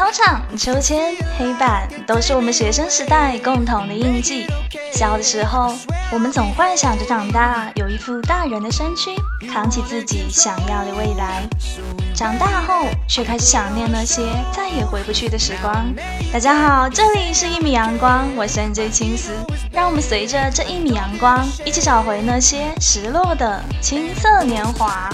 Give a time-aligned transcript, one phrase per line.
[0.00, 4.46] 操场秋千、黑板都是我们学生时代共同的印记。
[4.94, 5.76] 小的时候，
[6.10, 9.14] 我们总幻想着长大有一副大人的身躯，
[9.52, 11.46] 扛起自己想要的未来。
[12.14, 15.94] 长大后，却开始想念那些再也回不去的时光。
[16.32, 19.32] 大家好，这里是一米阳光，我是 NJ 青丝。
[19.70, 25.10] 让我们随着这一米阳光，一起找回那些失落的青涩年华。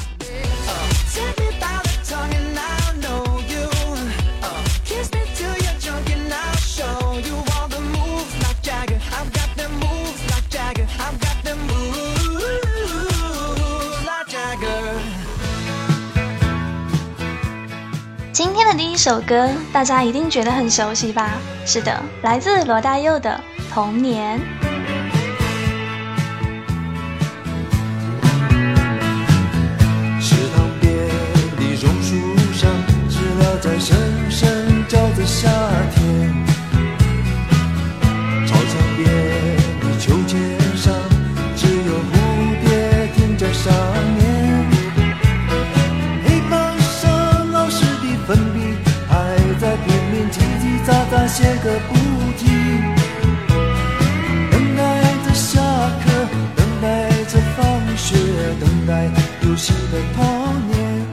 [18.96, 21.32] 一首歌，大家一定觉得很熟悉吧？
[21.66, 23.38] 是的，来自罗大佑的
[23.74, 24.40] 《童年》。
[30.18, 30.90] 池塘边
[31.58, 32.16] 的榕树
[32.54, 32.72] 上，
[33.10, 33.94] 知了在声
[34.30, 35.50] 声叫着夏
[35.94, 36.46] 天。
[38.46, 39.06] 操场边
[39.82, 40.94] 的秋千上，
[41.54, 42.14] 只有蝴
[42.64, 43.70] 蝶停在上
[51.36, 51.94] 写个不
[52.38, 52.82] 停，
[54.50, 55.60] 等待着下
[56.02, 56.26] 课，
[56.56, 58.16] 等待着放学，
[58.58, 59.04] 等待
[59.42, 60.24] 游戏的童
[60.70, 61.06] 年。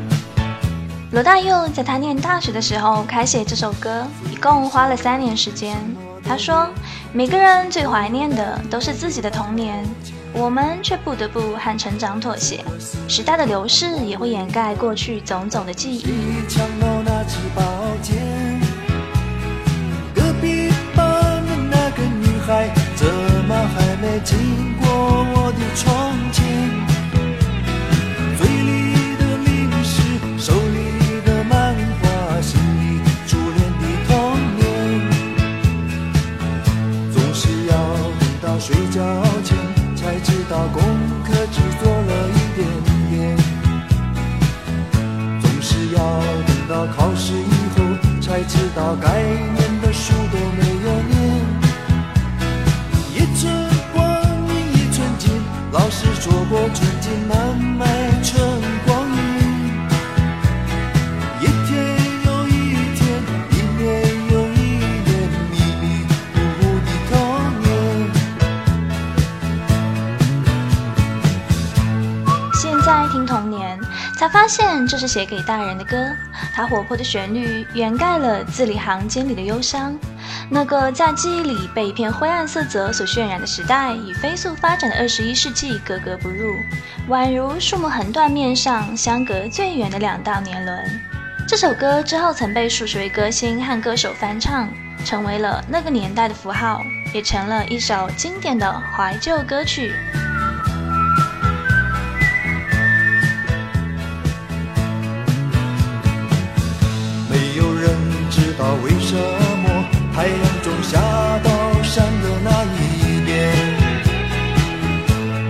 [1.12, 5.76] 罗大佑在他念大学的时候开写这首歌，一共花了三年时间。
[6.24, 6.70] 他说
[7.12, 9.86] ：“每个人最怀念的都是自己的童年，
[10.32, 12.64] 我们却不得不和成长妥协。
[13.10, 16.06] 时代的流逝也会掩盖过去种种的记忆。”
[24.04, 24.38] 没经
[24.82, 24.86] 过
[25.34, 26.23] 我的窗
[74.94, 75.98] 这是写给大人的歌。
[76.54, 79.98] 它活泼的旋律掩盖了字里行间里的忧伤。
[80.52, 86.54] 那个在记忆里被一片灰暗色泽所渲染的时代，与飞速发展的二十一世纪格格不入，
[87.10, 90.78] 宛如树木横断面上相隔最远的两道年轮。
[91.48, 94.70] 这首歌之后曾被数十位歌星和歌手翻唱，
[95.04, 96.84] 成为了那个年代的符号，
[97.16, 99.92] 也成了一首经典的怀旧歌曲。
[108.34, 109.14] 知道为什
[109.62, 109.70] 么。
[110.12, 111.00] 太阳总下
[111.44, 111.50] 到
[111.84, 113.32] 山的那一边，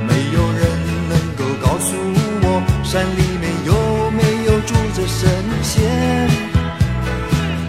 [0.06, 0.62] 没有人
[1.08, 1.96] 能够告诉
[2.44, 5.22] 我，山里面有没有住着神
[5.64, 5.72] 仙。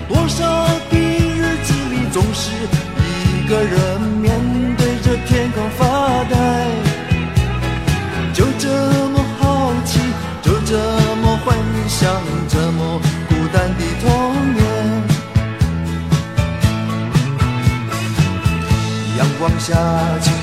[0.09, 0.43] 多少
[0.91, 4.01] 的日子里，总是一个人
[19.65, 20.34] 下去。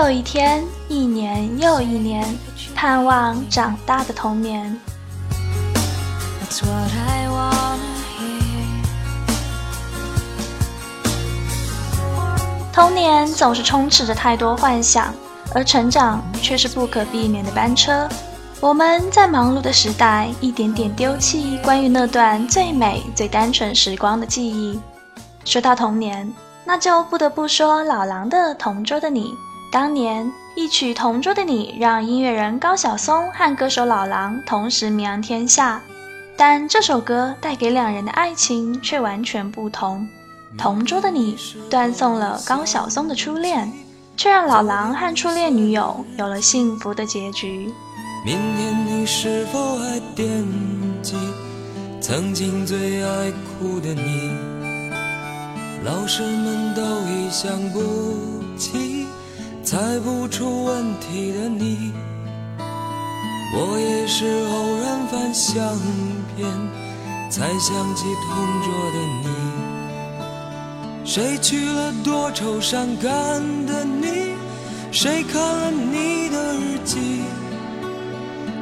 [0.00, 2.26] 又一天，一年又一年，
[2.74, 4.80] 盼望长大的童年。
[12.72, 15.12] 童年总是充斥着太多幻想，
[15.54, 18.08] 而成长却是不可避免的班车。
[18.58, 24.80] 我们在忙碌的时代，一点点丢弃关于那段最美、最单纯时光的记忆。
[25.44, 26.32] 说到童年，
[26.64, 29.24] 那就不得不说老狼的《同桌的你》。
[29.70, 35.80] 当年一曲《同桌的你》让音乐人高晓松和歌手老狼同时名扬天下，
[36.36, 40.08] 但这首歌带给两人的爱情却完全不同。
[40.58, 41.36] 《同桌的你》
[41.68, 43.72] 断送了高晓松的初恋，
[44.16, 47.72] 却让老狼和初恋女友有了幸福的结局。
[48.26, 50.44] 明天你是否还惦
[51.00, 51.14] 记
[52.00, 54.32] 曾经最爱哭的你？
[55.84, 57.80] 老师们都已想不
[58.58, 58.99] 起，
[59.70, 61.92] 猜不出问题的你。
[63.54, 65.62] 我也是偶然翻相
[66.34, 66.44] 片，
[67.30, 68.34] 才想起同
[68.64, 69.28] 桌的你。
[71.04, 73.10] 谁娶了多愁善感
[73.64, 74.34] 的你？
[74.90, 77.22] 谁看了你的日记？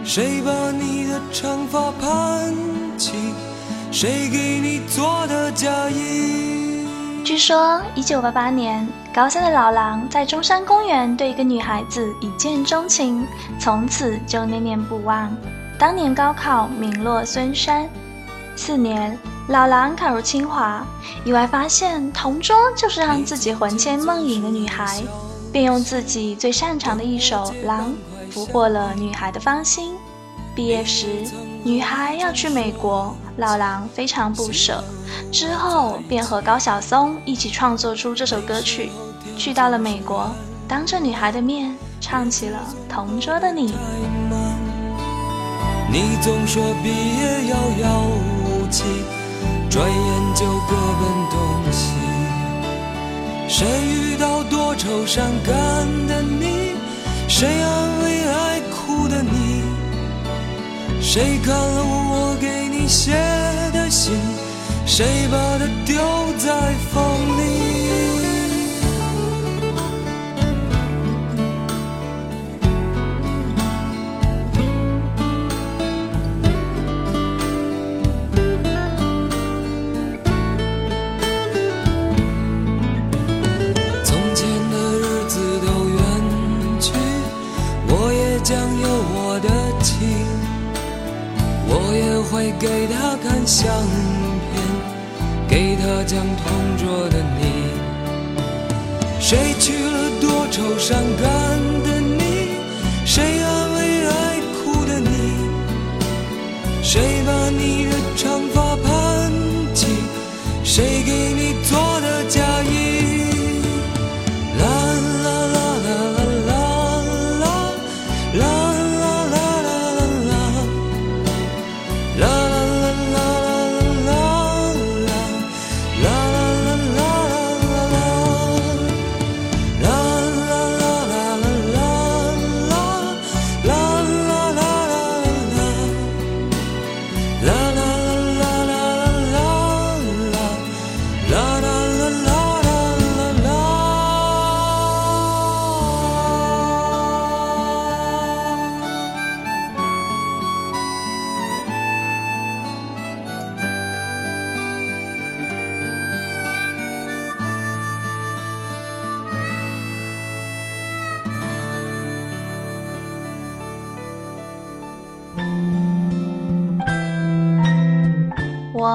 [0.05, 2.55] 谁把你的长发盘
[2.99, 3.15] 起？
[3.91, 6.87] 谁给你做的嫁衣？
[7.25, 8.87] 据说，一九八八年，
[9.19, 13.27] 高三的老狼在中山公园对一个女孩子一见钟情，
[13.59, 15.29] 从此就念念不忘。
[15.77, 17.91] 当年高考名落孙山，
[18.55, 19.19] 次年
[19.49, 20.87] 老狼考入清华，
[21.25, 25.03] 意外发现同桌就是让自己魂牵梦萦的女孩，
[25.51, 27.93] 便用自己最擅长的一首《狼》
[28.33, 29.97] 俘获了女孩的芳心。
[30.55, 31.25] 毕业时，
[31.65, 34.81] 女孩要去美国，老狼非常不舍。
[35.33, 38.93] 之后便和高晓松一起创作出这首歌曲。
[39.37, 40.31] 去到了美国，
[40.67, 42.59] 当着女孩的面唱起了
[42.93, 43.73] 《同桌的你》。
[45.91, 48.03] 你总说毕业遥遥
[48.45, 48.85] 无期，
[49.71, 51.93] 转眼就各奔东西。
[53.49, 55.55] 谁遇到多愁善感
[56.07, 56.77] 的你？
[57.27, 59.63] 谁安慰爱哭的你？
[61.01, 63.13] 谁看了我给你写
[63.73, 64.15] 的信？
[64.85, 65.97] 谁把它丢
[66.39, 67.03] 在风
[67.39, 67.58] 里？
[89.89, 89.97] 情。
[91.71, 93.65] 我也会给他看相
[94.51, 94.55] 片，
[95.49, 96.45] 给他讲同
[96.77, 97.43] 桌的你。
[99.21, 101.27] 谁去了多愁善感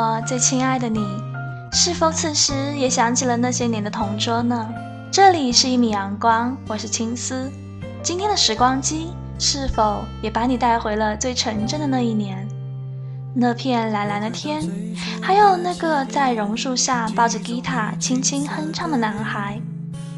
[0.04, 1.00] 我最亲爱的你，
[1.72, 4.68] 是否此时也想起了那些年的同桌呢？
[5.10, 7.50] 这里是一米阳光，我是青丝。
[8.04, 12.46] 今天的时光机是否也把你带回了最纯真的那一年？
[13.34, 14.62] 那片蓝蓝的天，
[15.22, 19.58] 还有那个在榕树下抱着吉他轻轻哼唱的男孩。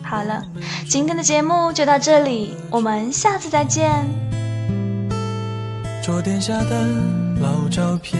[0.02, 0.44] 好了，
[0.90, 4.04] 今天的节目就到这里，我们下次再见。
[6.04, 6.88] 桌垫下的
[7.40, 8.20] 老照片，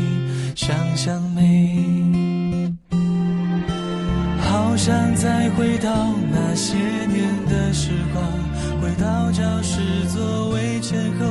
[0.61, 2.71] 想想象美。
[4.39, 6.77] 好想再回到那些
[7.07, 8.23] 年的时光，
[8.79, 9.81] 回到教室
[10.13, 11.30] 座位前后，